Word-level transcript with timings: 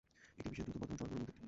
এটি 0.39 0.47
বিশ্বের 0.51 0.65
দ্রুত 0.67 0.79
বর্ধমান 0.79 0.97
শহরগুলির 0.99 1.21
মধ্যে 1.21 1.31
একটি। 1.31 1.39